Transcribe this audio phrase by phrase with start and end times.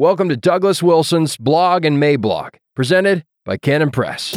[0.00, 4.34] Welcome to Douglas Wilson's Blog and Mablog, presented by Canon Press.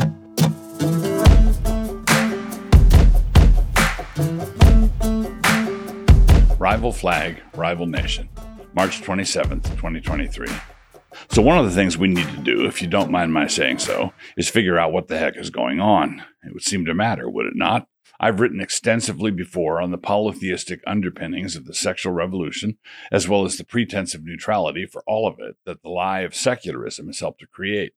[6.60, 8.28] Rival Flag, Rival Nation,
[8.74, 10.50] March 27th, 2023.
[11.32, 13.80] So, one of the things we need to do, if you don't mind my saying
[13.80, 16.22] so, is figure out what the heck is going on.
[16.44, 17.88] It would seem to matter, would it not?
[18.20, 22.78] I've written extensively before on the polytheistic underpinnings of the sexual revolution,
[23.12, 26.36] as well as the pretense of neutrality for all of it that the lie of
[26.36, 27.94] secularism has helped to create.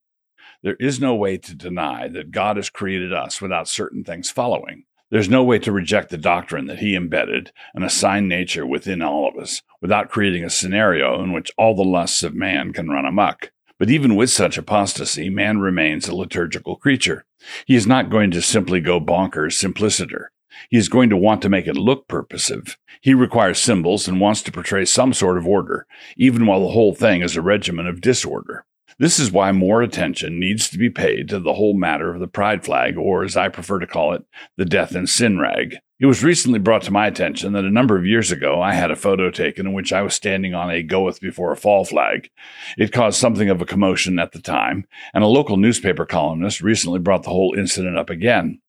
[0.63, 4.85] There is no way to deny that God has created us without certain things following.
[5.11, 9.29] There's no way to reject the doctrine that he embedded an assigned nature within all
[9.29, 13.05] of us without creating a scenario in which all the lusts of man can run
[13.05, 13.53] amok.
[13.79, 17.25] But even with such apostasy, man remains a liturgical creature.
[17.67, 20.33] He is not going to simply go bonkers simpliciter.
[20.71, 22.79] He is going to want to make it look purposive.
[23.03, 25.87] He requires symbols and wants to portray some sort of order,
[26.17, 28.65] even while the whole thing is a regimen of disorder.
[28.99, 32.27] This is why more attention needs to be paid to the whole matter of the
[32.27, 34.25] pride flag, or as I prefer to call it,
[34.57, 35.77] the death and sin rag.
[35.99, 38.91] It was recently brought to my attention that a number of years ago I had
[38.91, 42.29] a photo taken in which I was standing on a goeth before a fall flag.
[42.77, 46.99] It caused something of a commotion at the time, and a local newspaper columnist recently
[46.99, 48.61] brought the whole incident up again.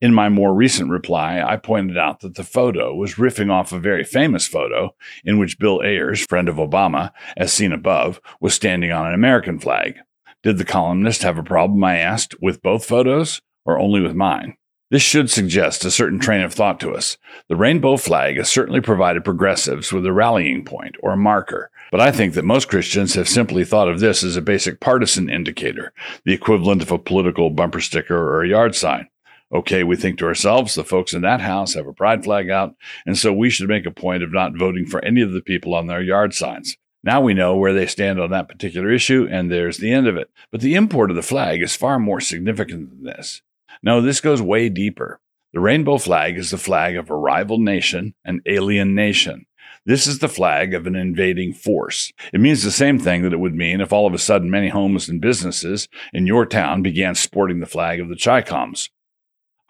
[0.00, 3.78] In my more recent reply, I pointed out that the photo was riffing off a
[3.78, 8.90] very famous photo in which Bill Ayers, friend of Obama, as seen above, was standing
[8.90, 9.98] on an American flag.
[10.42, 14.56] Did the columnist have a problem, I asked, with both photos or only with mine?
[14.92, 17.16] This should suggest a certain train of thought to us.
[17.48, 22.02] The rainbow flag has certainly provided progressives with a rallying point or a marker, but
[22.02, 25.94] I think that most Christians have simply thought of this as a basic partisan indicator,
[26.26, 29.08] the equivalent of a political bumper sticker or a yard sign.
[29.50, 32.74] Okay, we think to ourselves, the folks in that house have a pride flag out,
[33.06, 35.74] and so we should make a point of not voting for any of the people
[35.74, 36.76] on their yard signs.
[37.02, 40.16] Now we know where they stand on that particular issue, and there's the end of
[40.18, 40.30] it.
[40.50, 43.40] But the import of the flag is far more significant than this.
[43.82, 45.20] No, this goes way deeper.
[45.52, 49.46] The rainbow flag is the flag of a rival nation, an alien nation.
[49.84, 52.12] This is the flag of an invading force.
[52.32, 54.68] It means the same thing that it would mean if all of a sudden many
[54.68, 58.88] homes and businesses in your town began sporting the flag of the Chicoms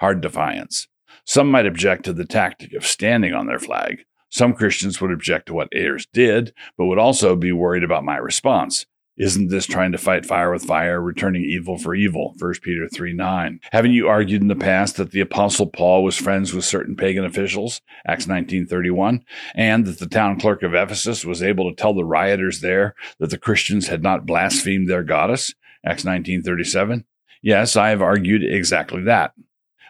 [0.02, 0.88] hard defiance.
[1.24, 4.04] Some might object to the tactic of standing on their flag.
[4.30, 8.16] Some Christians would object to what Ayers did, but would also be worried about my
[8.16, 8.84] response.
[9.18, 12.34] Isn't this trying to fight fire with fire, returning evil for evil?
[12.38, 13.60] 1 Peter 3 9.
[13.70, 17.24] Haven't you argued in the past that the Apostle Paul was friends with certain pagan
[17.24, 17.82] officials?
[18.06, 19.22] Acts 19.31.
[19.54, 23.30] And that the town clerk of Ephesus was able to tell the rioters there that
[23.30, 25.54] the Christians had not blasphemed their goddess?
[25.84, 27.04] Acts 19.37.
[27.42, 29.34] Yes, I have argued exactly that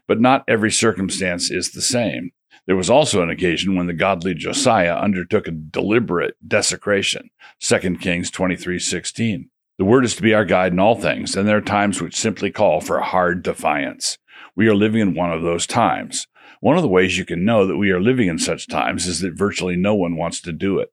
[0.06, 2.32] but not every circumstance is the same.
[2.66, 7.30] There was also an occasion when the godly Josiah undertook a deliberate desecration.
[7.60, 9.48] 2 Kings 23:16.
[9.78, 12.14] The word is to be our guide in all things, and there are times which
[12.14, 14.18] simply call for a hard defiance.
[14.54, 16.28] We are living in one of those times.
[16.60, 19.20] One of the ways you can know that we are living in such times is
[19.20, 20.92] that virtually no one wants to do it.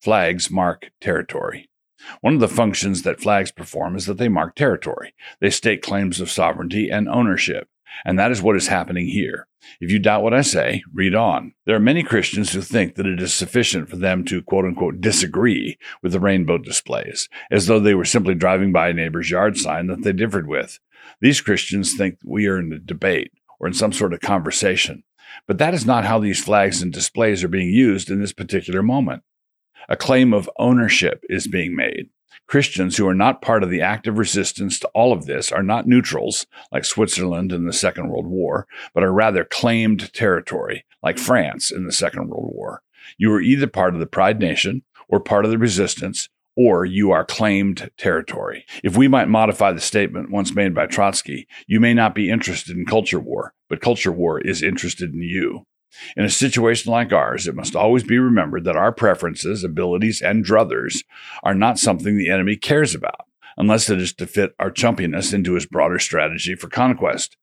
[0.00, 1.68] Flags mark territory.
[2.20, 5.14] One of the functions that flags perform is that they mark territory.
[5.38, 7.68] They state claims of sovereignty and ownership.
[8.04, 9.46] And that is what is happening here.
[9.80, 11.54] If you doubt what I say, read on.
[11.66, 15.00] There are many Christians who think that it is sufficient for them to quote unquote
[15.00, 19.56] disagree with the rainbow displays, as though they were simply driving by a neighbor's yard
[19.56, 20.80] sign that they differed with.
[21.20, 25.04] These Christians think we are in a debate or in some sort of conversation.
[25.46, 28.82] But that is not how these flags and displays are being used in this particular
[28.82, 29.22] moment.
[29.88, 32.10] A claim of ownership is being made.
[32.46, 35.86] Christians who are not part of the active resistance to all of this are not
[35.86, 41.70] neutrals, like Switzerland in the Second World War, but are rather claimed territory, like France
[41.70, 42.82] in the Second World War.
[43.18, 47.10] You are either part of the Pride Nation or part of the resistance, or you
[47.10, 48.64] are claimed territory.
[48.84, 52.76] If we might modify the statement once made by Trotsky, you may not be interested
[52.76, 55.66] in culture war, but culture war is interested in you.
[56.16, 60.44] In a situation like ours, it must always be remembered that our preferences, abilities, and
[60.44, 61.04] druthers
[61.42, 65.54] are not something the enemy cares about, unless it is to fit our chumpiness into
[65.54, 67.36] his broader strategy for conquest.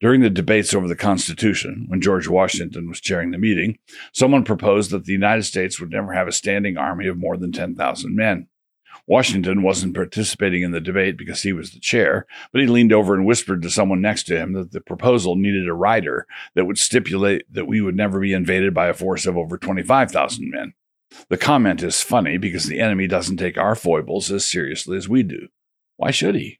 [0.00, 3.78] During the debates over the Constitution, when George Washington was chairing the meeting,
[4.12, 7.52] someone proposed that the United States would never have a standing army of more than
[7.52, 8.48] 10,000 men.
[9.06, 13.14] Washington wasn't participating in the debate because he was the chair, but he leaned over
[13.14, 16.78] and whispered to someone next to him that the proposal needed a rider that would
[16.78, 20.74] stipulate that we would never be invaded by a force of over 25,000 men.
[21.28, 25.22] The comment is funny because the enemy doesn't take our foibles as seriously as we
[25.22, 25.48] do.
[25.96, 26.58] Why should he?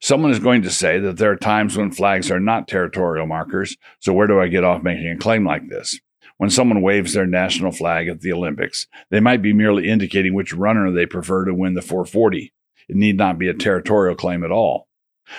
[0.00, 3.76] Someone is going to say that there are times when flags are not territorial markers,
[3.98, 5.98] so where do I get off making a claim like this?
[6.40, 10.54] When someone waves their national flag at the Olympics, they might be merely indicating which
[10.54, 12.50] runner they prefer to win the 440.
[12.88, 14.88] It need not be a territorial claim at all.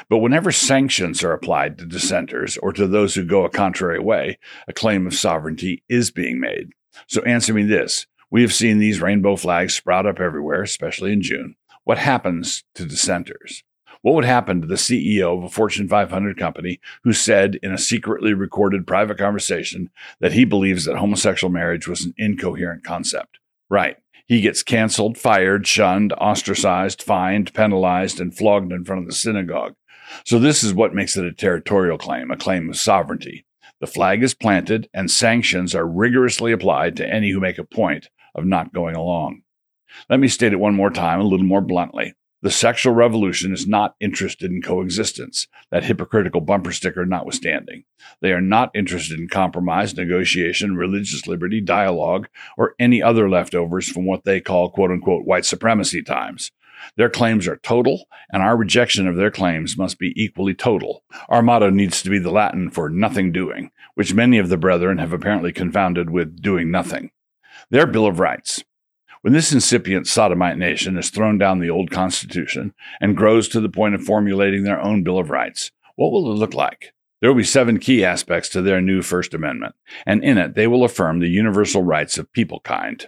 [0.10, 4.38] But whenever sanctions are applied to dissenters or to those who go a contrary way,
[4.68, 6.70] a claim of sovereignty is being made.
[7.08, 8.06] So answer me this.
[8.30, 11.56] We have seen these rainbow flags sprout up everywhere, especially in June.
[11.84, 13.64] What happens to dissenters?
[14.02, 17.78] What would happen to the CEO of a Fortune 500 company who said in a
[17.78, 23.40] secretly recorded private conversation that he believes that homosexual marriage was an incoherent concept?
[23.70, 23.98] Right.
[24.26, 29.76] He gets canceled, fired, shunned, ostracized, fined, penalized, and flogged in front of the synagogue.
[30.26, 33.46] So, this is what makes it a territorial claim, a claim of sovereignty.
[33.80, 38.10] The flag is planted, and sanctions are rigorously applied to any who make a point
[38.36, 39.44] of not going along.
[40.10, 42.14] Let me state it one more time, a little more bluntly.
[42.44, 47.84] The sexual revolution is not interested in coexistence, that hypocritical bumper sticker notwithstanding.
[48.20, 52.28] They are not interested in compromise, negotiation, religious liberty, dialogue,
[52.58, 56.52] or any other leftovers from what they call quote unquote white supremacy times.
[56.98, 61.04] Their claims are total, and our rejection of their claims must be equally total.
[61.30, 64.98] Our motto needs to be the Latin for nothing doing, which many of the brethren
[64.98, 67.12] have apparently confounded with doing nothing.
[67.70, 68.64] Their Bill of Rights,
[69.22, 73.70] when this incipient sodomite nation has thrown down the old Constitution and grows to the
[73.70, 76.94] point of formulating their own Bill of Rights, what will it look like?
[77.20, 79.76] There will be seven key aspects to their new First Amendment,
[80.08, 83.08] and in it they will affirm the universal rights of people kind.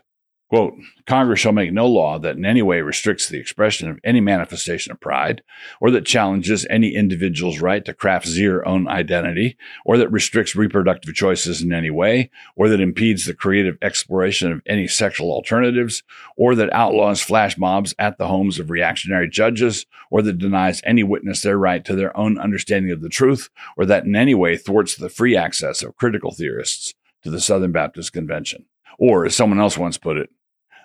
[0.54, 0.76] Quote,
[1.08, 4.92] Congress shall make no law that in any way restricts the expression of any manifestation
[4.92, 5.42] of pride,
[5.82, 11.16] or that challenges any individual's right to craft their own identity, or that restricts reproductive
[11.16, 16.04] choices in any way, or that impedes the creative exploration of any sexual alternatives,
[16.38, 21.02] or that outlaws flash mobs at the homes of reactionary judges, or that denies any
[21.02, 24.56] witness their right to their own understanding of the truth, or that in any way
[24.56, 28.66] thwarts the free access of critical theorists to the Southern Baptist Convention.
[29.00, 30.30] Or, as someone else once put it,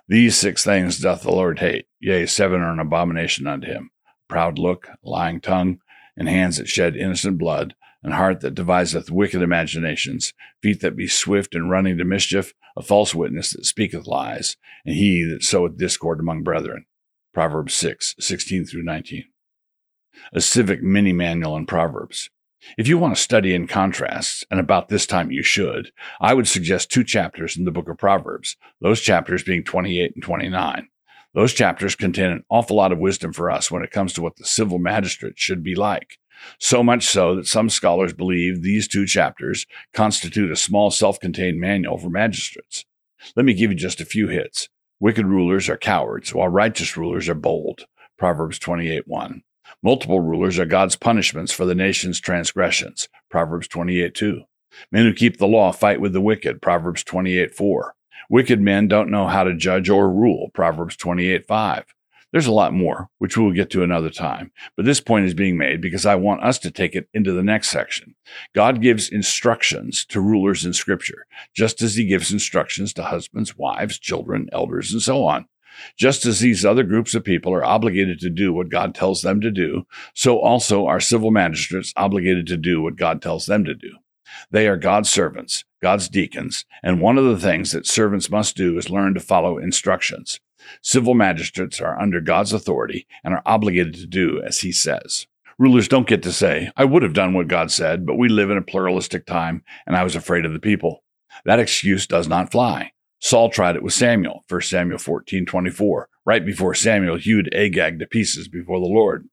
[0.08, 1.86] these six things doth the Lord hate.
[2.00, 3.90] Yea, seven are an abomination unto him
[4.28, 5.80] proud look, lying tongue,
[6.16, 10.32] and hands that shed innocent blood, and heart that deviseth wicked imaginations,
[10.62, 14.94] feet that be swift in running to mischief, a false witness that speaketh lies, and
[14.94, 16.84] he that soweth discord among brethren.
[17.34, 19.24] Proverbs 6, 16 through 19.
[20.32, 22.30] A civic mini manual in Proverbs.
[22.76, 26.48] If you want to study in contrasts, and about this time you should, I would
[26.48, 30.88] suggest two chapters in the book of Proverbs, those chapters being 28 and 29.
[31.34, 34.36] Those chapters contain an awful lot of wisdom for us when it comes to what
[34.36, 36.18] the civil magistrate should be like.
[36.58, 41.60] So much so that some scholars believe these two chapters constitute a small self contained
[41.60, 42.84] manual for magistrates.
[43.36, 44.68] Let me give you just a few hits.
[45.00, 47.86] Wicked rulers are cowards, while righteous rulers are bold.
[48.16, 49.42] Proverbs 28 1.
[49.82, 53.08] Multiple rulers are God's punishments for the nation's transgressions.
[53.30, 54.42] Proverbs 28 2.
[54.90, 56.60] Men who keep the law fight with the wicked.
[56.60, 57.94] Proverbs 28 4.
[58.28, 60.50] Wicked men don't know how to judge or rule.
[60.52, 61.84] Proverbs 28 5.
[62.32, 65.32] There's a lot more, which we will get to another time, but this point is
[65.32, 68.16] being made because I want us to take it into the next section.
[68.54, 73.98] God gives instructions to rulers in Scripture, just as He gives instructions to husbands, wives,
[73.98, 75.46] children, elders, and so on.
[75.96, 79.40] Just as these other groups of people are obligated to do what God tells them
[79.40, 83.74] to do, so also are civil magistrates obligated to do what God tells them to
[83.74, 83.96] do.
[84.50, 88.76] They are God's servants, God's deacons, and one of the things that servants must do
[88.78, 90.40] is learn to follow instructions.
[90.82, 95.26] Civil magistrates are under God's authority and are obligated to do as he says.
[95.58, 98.50] Rulers don't get to say, I would have done what God said, but we live
[98.50, 101.02] in a pluralistic time and I was afraid of the people.
[101.44, 102.92] That excuse does not fly.
[103.20, 108.06] Saul tried it with Samuel, 1 Samuel 14 24, right before Samuel hewed Agag to
[108.06, 109.28] pieces before the Lord.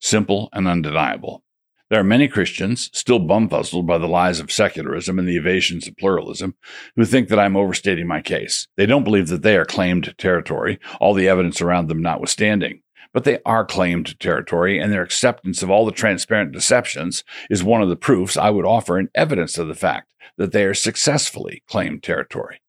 [0.00, 1.42] Simple and undeniable.
[1.90, 5.96] There are many Christians, still bumfuzzled by the lies of secularism and the evasions of
[5.96, 6.54] pluralism,
[6.94, 8.68] who think that I'm overstating my case.
[8.76, 12.82] They don't believe that they are claimed territory, all the evidence around them notwithstanding.
[13.12, 17.82] But they are claimed territory, and their acceptance of all the transparent deceptions is one
[17.82, 21.64] of the proofs I would offer in evidence of the fact that they are successfully
[21.66, 22.60] claimed territory.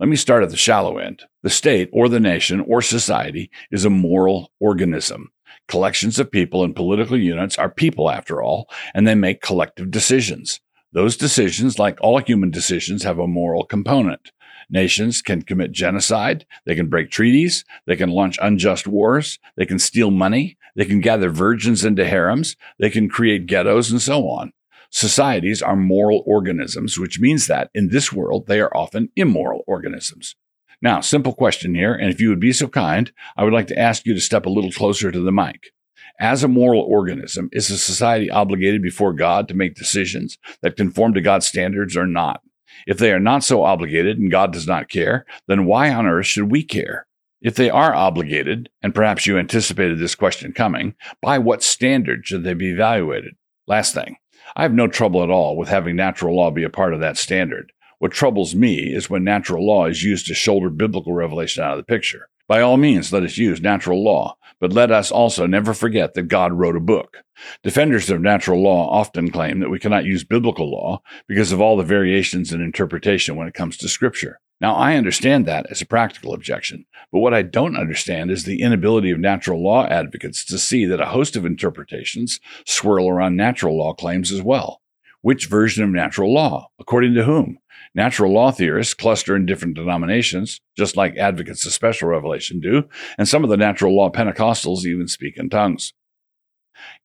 [0.00, 1.24] Let me start at the shallow end.
[1.42, 5.32] The state or the nation or society is a moral organism.
[5.66, 10.60] Collections of people and political units are people, after all, and they make collective decisions.
[10.92, 14.30] Those decisions, like all human decisions, have a moral component.
[14.70, 19.80] Nations can commit genocide, they can break treaties, they can launch unjust wars, they can
[19.80, 24.52] steal money, they can gather virgins into harems, they can create ghettos, and so on.
[24.90, 30.34] Societies are moral organisms, which means that in this world, they are often immoral organisms.
[30.80, 33.78] Now, simple question here, and if you would be so kind, I would like to
[33.78, 35.72] ask you to step a little closer to the mic.
[36.20, 41.14] As a moral organism, is a society obligated before God to make decisions that conform
[41.14, 42.42] to God's standards or not?
[42.86, 46.26] If they are not so obligated and God does not care, then why on earth
[46.26, 47.06] should we care?
[47.40, 52.42] If they are obligated, and perhaps you anticipated this question coming, by what standard should
[52.42, 53.34] they be evaluated?
[53.68, 54.16] Last thing,
[54.56, 57.16] I have no trouble at all with having natural law be a part of that
[57.16, 57.72] standard.
[57.98, 61.78] What troubles me is when natural law is used to shoulder biblical revelation out of
[61.78, 62.28] the picture.
[62.46, 66.28] By all means, let us use natural law, but let us also never forget that
[66.28, 67.18] God wrote a book.
[67.62, 71.76] Defenders of natural law often claim that we cannot use biblical law because of all
[71.76, 74.40] the variations in interpretation when it comes to Scripture.
[74.60, 78.60] Now, I understand that as a practical objection, but what I don't understand is the
[78.60, 83.78] inability of natural law advocates to see that a host of interpretations swirl around natural
[83.78, 84.82] law claims as well.
[85.20, 86.70] Which version of natural law?
[86.78, 87.58] According to whom?
[87.94, 93.28] Natural law theorists cluster in different denominations, just like advocates of special revelation do, and
[93.28, 95.92] some of the natural law Pentecostals even speak in tongues.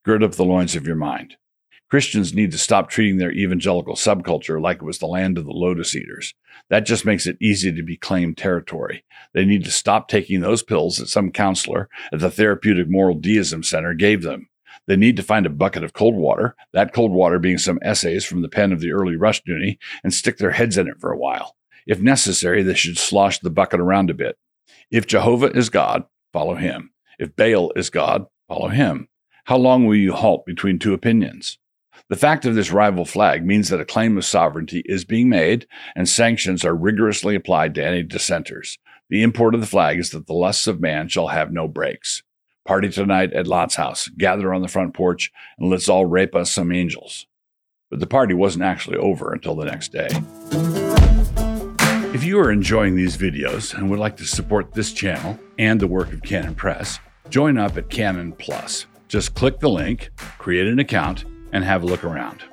[0.03, 1.37] Gird up the loins of your mind.
[1.93, 5.51] Christians need to stop treating their evangelical subculture like it was the land of the
[5.51, 6.33] lotus eaters.
[6.71, 9.05] That just makes it easy to be claimed territory.
[9.33, 13.61] They need to stop taking those pills that some counselor at the Therapeutic Moral Deism
[13.61, 14.49] Center gave them.
[14.87, 18.25] They need to find a bucket of cold water, that cold water being some essays
[18.25, 21.19] from the pen of the early Rushdoony, and stick their heads in it for a
[21.19, 21.55] while.
[21.85, 24.39] If necessary, they should slosh the bucket around a bit.
[24.89, 26.89] If Jehovah is God, follow him.
[27.19, 29.09] If Baal is God, follow him.
[29.43, 31.59] How long will you halt between two opinions?
[32.13, 35.65] The fact of this rival flag means that a claim of sovereignty is being made
[35.95, 38.77] and sanctions are rigorously applied to any dissenters.
[39.09, 42.21] The import of the flag is that the lusts of man shall have no brakes.
[42.67, 44.09] Party tonight at Lot's house.
[44.09, 47.25] Gather on the front porch and let's all rape us some angels.
[47.89, 50.09] But the party wasn't actually over until the next day.
[52.13, 55.87] If you are enjoying these videos and would like to support this channel and the
[55.87, 58.85] work of Canon Press, join up at Canon Plus.
[59.07, 62.43] Just click the link, create an account, and have a look around.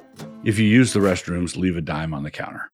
[0.44, 2.68] If you use the restrooms, leave a dime on the counter.